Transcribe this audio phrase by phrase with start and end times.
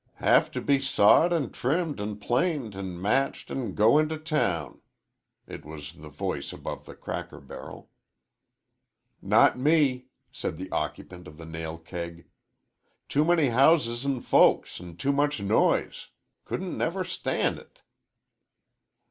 [0.15, 4.81] "Have t' be sawed an' trimmed an' planed an' matched an' go into town."
[5.45, 7.91] It was the voice above the cracker barrel.
[9.21, 12.25] "Not me," said the occupant of the nail keg.
[13.09, 16.09] "Too many houses an' folks an' too much noise.
[16.45, 17.81] Couldn't never stan' it."